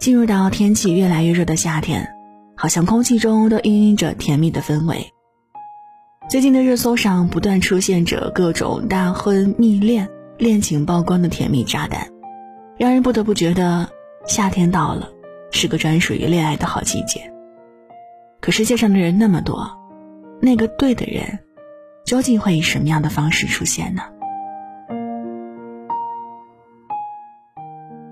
[0.00, 2.08] 进入到天气越来越热的夏天，
[2.56, 5.12] 好像空气中都氤氲着甜蜜的氛围。
[6.30, 10.08] 最近的热搜上不断出现着各种大婚、蜜恋、
[10.38, 12.08] 恋情曝光的甜蜜炸弹，
[12.78, 13.90] 让人不得不觉得
[14.24, 15.06] 夏天到了，
[15.50, 17.30] 是个专属于恋爱的好季节。
[18.40, 19.70] 可世界上的人那么多，
[20.40, 21.40] 那个对的人，
[22.06, 24.02] 究竟会以什么样的方式出现呢？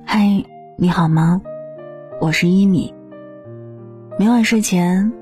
[0.05, 0.45] 嗨，
[0.77, 1.41] 你好吗？
[2.21, 2.93] 我是一米。
[4.19, 5.13] 每晚睡前，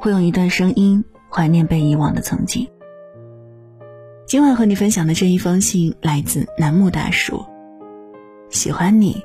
[0.00, 2.64] 会用一段声音怀念被遗忘的曾经。
[4.24, 7.44] 今晚和你分享的这一封信来自楠木大叔。
[8.50, 9.20] 喜欢你，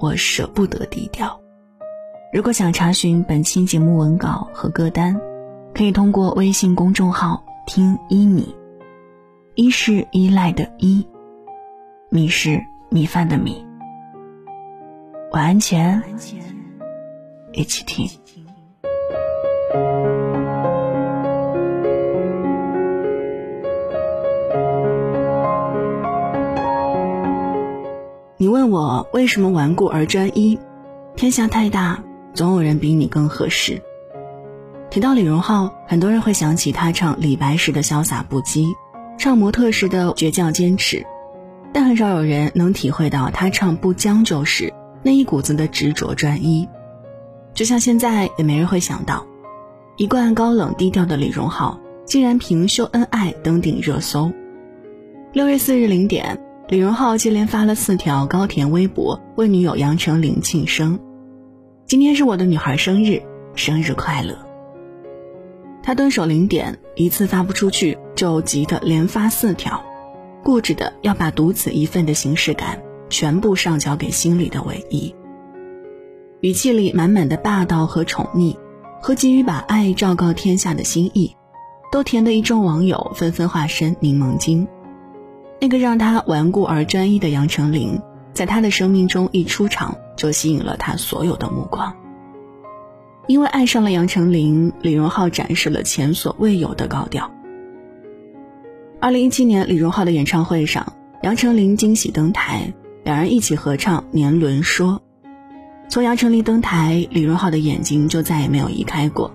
[0.00, 1.36] 我舍不得低调。
[2.32, 5.20] 如果想查询本期节目文稿和歌单，
[5.74, 8.54] 可以通过微信公众号“听一米”。
[9.56, 11.04] 一是依赖的依，
[12.10, 13.66] 米是米饭的米。
[15.34, 16.00] 晚安前，
[17.50, 18.08] 一起听。
[28.36, 30.56] 你问我为什么顽固而专一？
[31.16, 31.98] 天下太大。
[32.32, 33.82] 总有人比你更合适。
[34.88, 38.68] 提到李荣浩，很多人会想起他唱李白时的潇洒不羁，
[39.18, 41.04] 唱模特时的倔强坚持，
[41.72, 44.72] 但很少有人能体会到他唱不将就时
[45.04, 46.68] 那一股子的执着专一。
[47.52, 49.24] 就像现在，也没人会想到，
[49.96, 54.32] 一贯高冷低调的李荣浩，竟然凭秀恩爱登顶热搜。
[55.32, 60.98] 六月四日零点，李荣浩接连发了四条高甜微博，为女友杨丞琳庆生。
[61.86, 63.22] 今天是我的女孩生日，
[63.54, 64.36] 生日快乐。
[65.82, 69.84] 他蹲守零点，一次发不出去就急得连发四条，
[70.42, 72.80] 固执的要把独此一份的形式感
[73.14, 75.14] 全部上交给心里的唯一。
[76.40, 78.56] 语气里满满的霸道和宠溺，
[79.00, 81.36] 和急于把爱昭告天下的心意，
[81.92, 84.66] 都甜得一众网友纷纷化身柠檬精。
[85.60, 88.00] 那个让他顽固而专一的杨丞琳。
[88.32, 91.94] 在他的生命中一出场，就吸引了他所有的目光。
[93.28, 97.30] 因为爱上了杨丞琳，李荣浩展示了前所未有的高调。
[99.00, 105.02] 二零一七年李荣浩的演唱会上，杨丞琳惊喜登台，两人一起合唱《年轮说》。
[105.90, 109.30] 从杨丞琳登台，李荣浩的眼睛就再也没有移开过。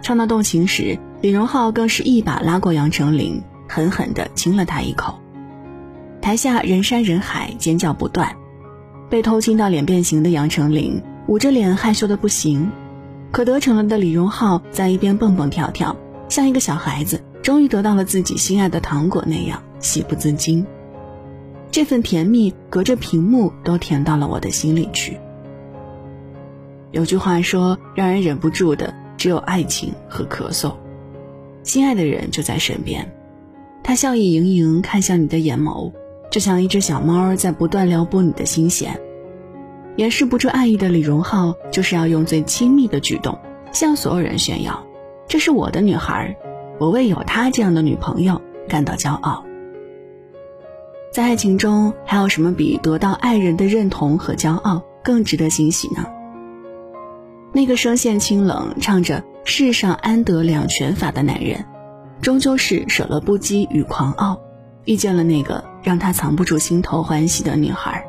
[0.00, 5.18] 唱到动情时，李荣浩更是一把拉过杨丞琳，狠狠地亲了她一口。
[6.20, 8.36] 台下人山人海，尖叫不断。
[9.10, 12.70] 被偷亲到脸变形的杨丞琳捂着脸害羞的不行，
[13.32, 15.96] 可得逞了的李荣浩在一边蹦蹦跳跳，
[16.28, 20.64] 像一个小孩子终于得到了自己心爱的糖果那样喜不自禁。
[21.74, 25.18] 这份甜蜜隔着屏幕都甜到了我的心里去。
[26.92, 30.72] 有句话说，让人忍不住的只有爱情和咳嗽。
[31.64, 33.12] 心爱的人就在身边，
[33.82, 35.92] 他笑意盈盈看向你的眼眸。
[36.30, 39.00] 就像一只小猫在不断撩拨你的心弦，
[39.96, 43.36] 掩饰不住爱意的李荣浩，就是要用最亲密的举动
[43.72, 44.86] 向所有人炫耀
[45.26, 46.36] ：“这是我的女孩，
[46.78, 49.44] 我为有她这样的女朋友感到骄傲。”
[51.14, 56.04] 在爱情中，还有什么比得到爱人的认同和骄傲更值得欣喜呢？
[57.52, 61.64] 那个声线清冷、唱着“世上安得两全法”的男人，
[62.20, 64.40] 终究是舍了不羁与狂傲。
[64.86, 68.04] 遇见了那个让他藏不住心头欢喜的女孩，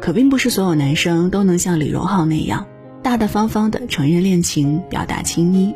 [0.00, 2.64] 可并不是所有男生都能像李荣浩那样
[3.04, 5.74] 大大方方的承认恋情、表达情谊，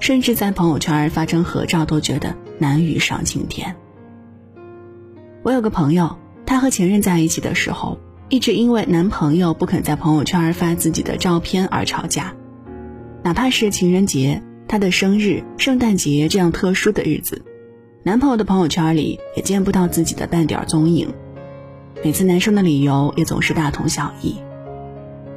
[0.00, 3.76] 甚至在朋友圈发张合照都觉得难于上青天。
[5.44, 12.34] 我有个朋友，她和前任在一起的时候，一直因为男朋友不肯在朋友圈发自己的照片而吵架。
[13.22, 17.44] 哪怕是情人节、她的生日、圣诞节这样特殊的日子，
[18.02, 21.14] 男朋友的朋友圈里也见不到自己的半点踪影。
[22.02, 24.34] 每次男生的理由也总是大同小异：“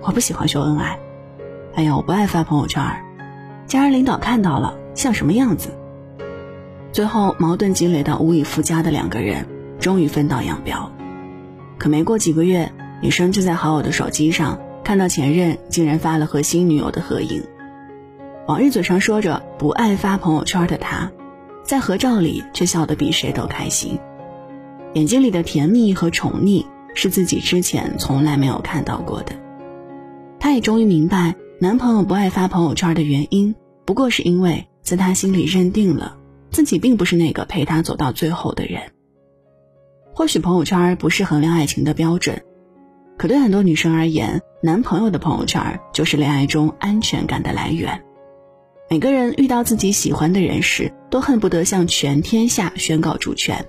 [0.01, 0.97] 我不喜欢秀恩爱，
[1.75, 2.83] 哎呀，我不爱发朋友圈，
[3.67, 5.69] 家人领导看到了像什么样子？”
[6.91, 9.45] 最后矛盾积累到无以复加的两个人，
[9.79, 10.91] 终于分道扬镳。
[11.77, 12.71] 可没过几个月，
[13.01, 17.43] 女生就在好友的手机上看到前任竟然发了和新女友的合影。
[18.47, 21.11] 往日嘴上说着不爱发朋友圈的他，
[21.63, 23.99] 在合照里却笑得比谁都开心，
[24.93, 29.33] 眼睛里的甜蜜和宠溺是自己之前从来没有看到过的。
[30.39, 33.53] 他也终于明白，男朋友不爱发朋友圈的原因，
[33.83, 36.15] 不过是因为在他心里认定了
[36.51, 38.81] 自己并不是那个陪他走到最后的人。
[40.13, 42.41] 或许朋友圈不是衡量爱情的标准，
[43.17, 48.01] 可对很多女生而言，男朋友的朋友圈就是恋爱中安全感的来源。
[48.89, 53.65] 每个人遇到自己喜欢的人时，都恨不得向全天下宣告主权。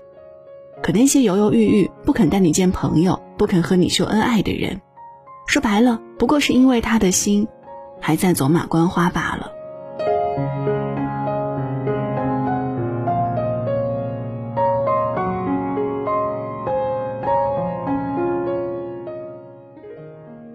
[0.81, 4.81] 可那些犹犹豫豫、不肯带你见朋友、不肯和你秀恩爱的人，
[5.49, 7.49] 说白了，不过是因为他的心
[8.01, 9.53] 还在走马观花罢了。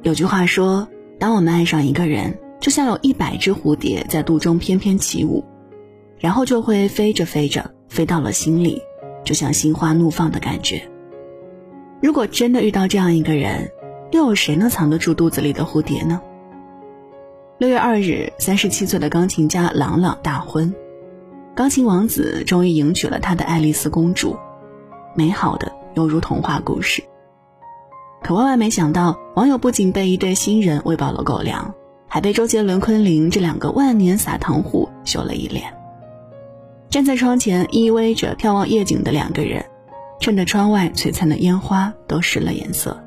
[0.01, 0.87] 有句话说，
[1.19, 5.43] 当我们爱上一个人，就像有一百只蝴蝶在肚中翩翩起舞，
[6.19, 8.81] 然后就会飞着飞着飞到了心里，
[9.23, 10.87] 就像心花怒放的感觉。
[12.01, 13.71] 如果真的遇到这样一个人，
[14.11, 16.21] 又有谁能藏得住肚子里的蝴蝶呢？
[17.57, 20.75] 六月二日，三十七岁的钢琴家朗朗大婚，
[21.55, 24.35] 钢琴王子终于迎娶了他的爱丽丝公主，
[25.15, 27.01] 美好的犹如童话故事。
[28.21, 31.73] 可万万没想到，网友不仅被一对新人喂饱了狗粮，
[32.09, 35.73] 还被周杰伦、昆凌这两个万年撒糖虎羞了一脸。
[36.89, 39.63] 站在窗前依偎着眺望夜景的两个人，
[40.19, 43.01] 趁着窗外璀璨的烟花都失了颜色。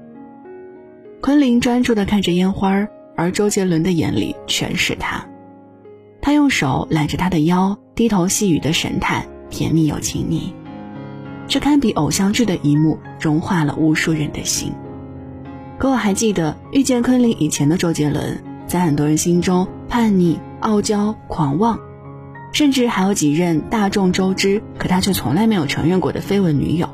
[1.21, 5.26] 昆凌专注地看着烟花，而周杰伦的眼里全是他。
[6.20, 10.55] 他用手揽着她的腰，低头细语的神态甜蜜又亲昵，
[11.49, 14.73] 这堪比偶像剧的一幕，融化了无数人的心。
[15.79, 21.81] 可我还记得遇见昆凌以前的周杰伦，在很多人心中叛逆、傲娇、狂妄，
[22.53, 26.88] 甚至还有几任大众周知，可他却从来没有承认过的绯闻女友。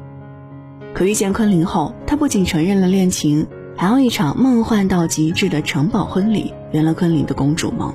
[0.95, 7.95] 可遇见昆凌后，他不仅承认了恋情，还有一场梦幻到极致的城堡婚礼圆了昆凌的公主梦。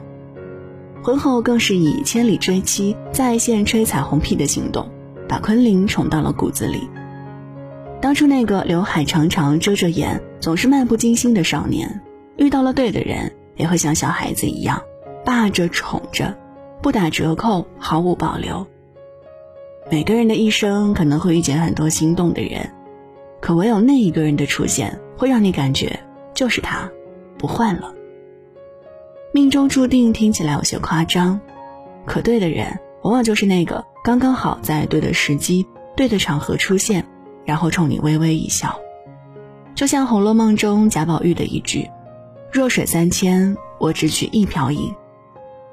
[1.02, 4.90] 婚后更是以千里追妻、在线吹彩虹屁的行动，
[5.28, 6.90] 把昆凌宠到了骨子里。
[8.02, 12.02] 当初那个刘海长长、遮着眼、总是漫不经心的少年，
[12.38, 14.82] 遇到了对的人，也会像小孩子一样，
[15.26, 16.36] 霸着宠着，
[16.82, 18.68] 不打折扣，毫无保留。
[19.90, 22.70] 每个人的一生可能会遇见很多心动的人，
[23.40, 26.00] 可唯有那一个人的出现，会让你感觉
[26.34, 26.90] 就是他，
[27.38, 27.94] 不换了。
[29.34, 31.40] 命中注定听起来有些夸张，
[32.06, 35.68] 可对的人，往往就是那个刚刚好在对的时机、
[35.98, 37.06] 对的场合出现。
[37.46, 38.80] 然后冲你微微一笑，
[39.74, 41.90] 就像《红楼梦》中贾宝玉的一句
[42.54, 44.94] ：“弱水三千，我只取一瓢饮”，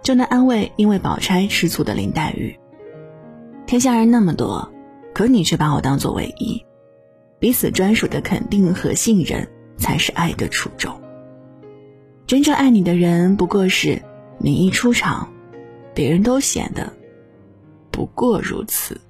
[0.02, 2.58] 就能安慰因为宝钗吃醋的林黛玉。
[3.66, 4.72] 天下人那么多，
[5.12, 6.64] 可你却把我当做唯一，
[7.46, 9.46] 彼此专属的肯定和信任
[9.78, 11.00] 才是爱的初衷。
[12.26, 14.02] 真正爱你的人，不过是
[14.36, 15.28] 你一出场，
[15.94, 16.92] 别人都显得
[17.92, 19.00] 不过如此。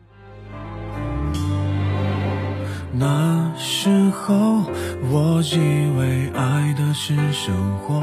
[2.92, 4.64] 那时候，
[5.10, 8.02] 我以为爱的是生活，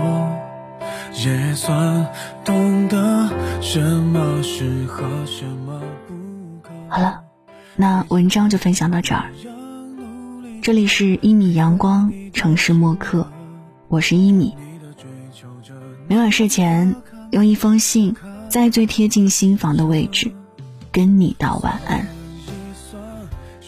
[1.24, 2.08] 也算
[2.44, 3.30] 懂得
[3.62, 6.16] 什么适合，什么不
[6.64, 6.72] 可。
[6.90, 7.22] 好了，
[7.76, 9.30] 那文章就分享到这儿。
[10.64, 13.28] 这里是一米阳光城市默客，
[13.90, 14.56] 我是一米。
[16.08, 16.96] 每晚睡前，
[17.32, 18.16] 用一封信，
[18.48, 20.32] 在最贴近心房的位置，
[20.90, 22.08] 跟你道晚安。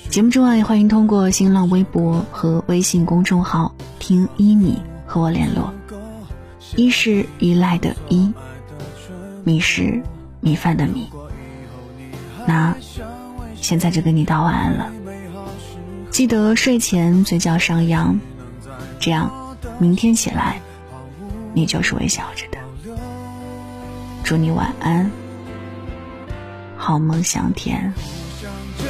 [0.09, 5.73] 节目之外，欢迎通过新浪微博和微信公众号“听一米”和我联络。
[6.77, 8.31] 一是依赖的依，
[9.43, 10.01] 米是
[10.39, 11.09] 米饭的米。
[12.47, 12.73] 那
[13.59, 14.89] 现在就跟你道晚安了，
[16.15, 18.17] 记得睡前嘴角上扬，
[19.01, 19.29] 这样
[19.77, 20.61] 明天起来
[21.53, 22.57] 你就是微笑着的。
[24.23, 25.11] 祝你晚安，
[26.77, 27.93] 好梦香甜。
[28.77, 28.85] 悲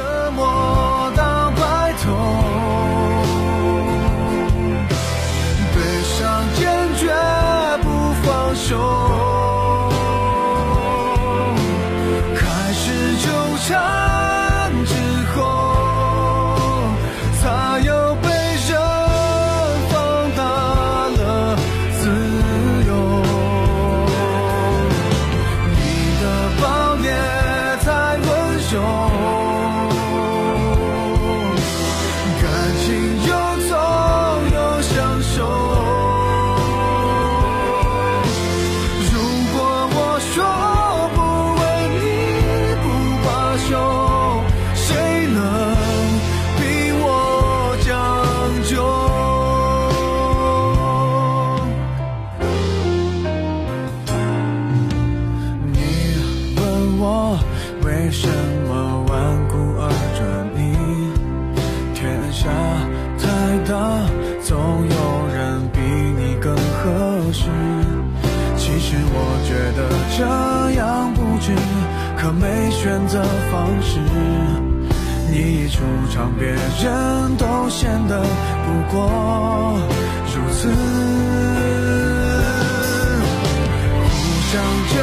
[69.18, 69.80] 我觉得
[70.16, 70.20] 这
[70.78, 71.46] 样不值
[72.16, 73.98] 可没选择方式
[75.30, 78.22] 你一出场别人都显得
[78.64, 79.78] 不过
[80.34, 80.68] 如此。
[84.08, 84.54] 互相
[84.92, 84.94] 折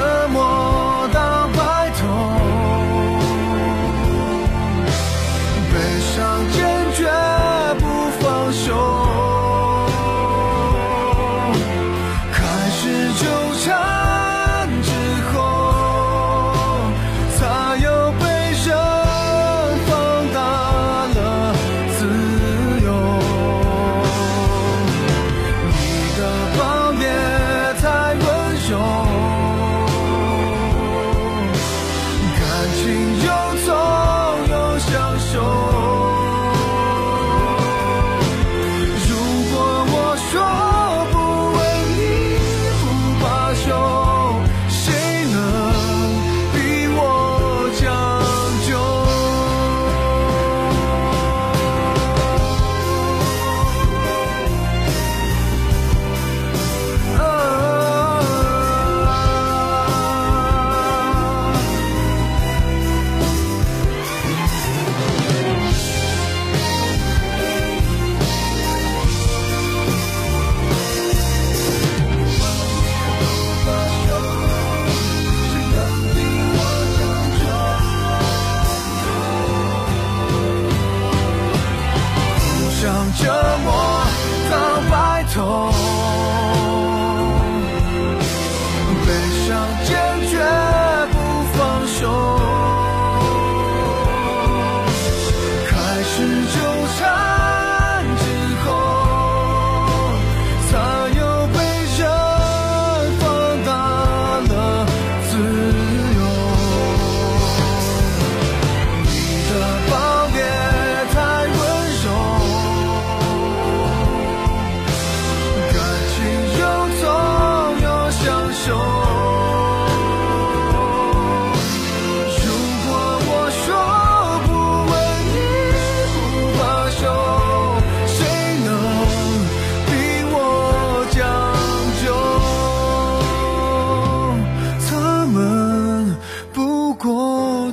[85.84, 86.23] 头，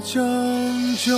[0.02, 0.25] 将
[0.97, 1.16] 就。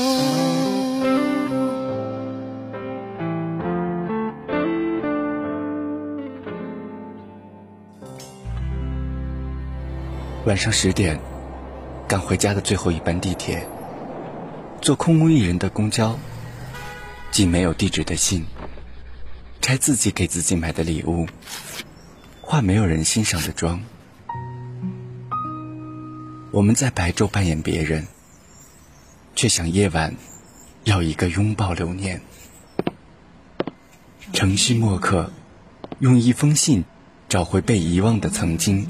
[10.44, 11.20] 晚上十点，
[12.08, 13.64] 赶回家的最后一班地铁，
[14.80, 16.18] 坐空无一人的公交，
[17.30, 18.44] 寄没有地址的信，
[19.60, 21.26] 拆自己给自己买的礼物，
[22.40, 23.80] 化没有人欣赏的妆。
[26.50, 28.08] 我们在白昼扮演别人，
[29.34, 30.14] 却想夜晚
[30.84, 32.20] 要一个拥抱留念。
[34.32, 35.30] 城市墨客，
[35.98, 36.84] 用一封信
[37.28, 38.88] 找回被遗忘的曾经。